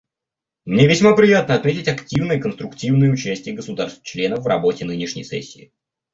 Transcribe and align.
Мне 0.65 0.87
весьма 0.87 1.15
приятно 1.15 1.53
отметить 1.53 1.87
активное 1.87 2.37
и 2.37 2.39
конструктивное 2.41 3.11
участие 3.11 3.53
государств-членов 3.53 4.43
в 4.43 4.47
работе 4.47 4.83
нынешней 4.83 5.23
сессии. 5.23 5.71